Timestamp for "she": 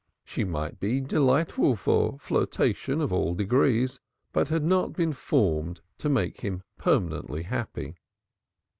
0.25-0.43